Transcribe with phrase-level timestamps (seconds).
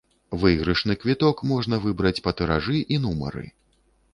[0.43, 3.45] Выйгрышны квіток можна выбраць па тыражы і нумары.